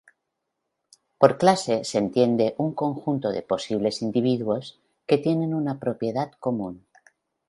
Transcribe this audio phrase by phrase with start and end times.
[1.19, 4.65] Por clase se entiende un conjunto de posibles individuos
[5.07, 6.87] que tienen una propiedad común.